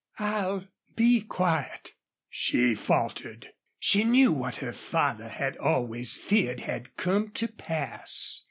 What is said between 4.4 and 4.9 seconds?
her